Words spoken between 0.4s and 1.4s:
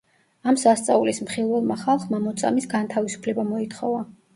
ამ სასწაულის